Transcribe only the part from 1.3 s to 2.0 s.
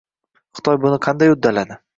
uddaladi?